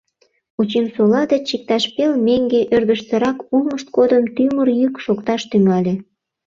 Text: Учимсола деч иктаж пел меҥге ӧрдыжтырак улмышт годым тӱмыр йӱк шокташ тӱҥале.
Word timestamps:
Учимсола 0.59 1.21
деч 1.31 1.47
иктаж 1.55 1.83
пел 1.95 2.11
меҥге 2.25 2.61
ӧрдыжтырак 2.75 3.37
улмышт 3.53 3.87
годым 3.97 4.23
тӱмыр 4.35 4.67
йӱк 4.79 4.95
шокташ 5.03 5.41
тӱҥале. 5.51 5.93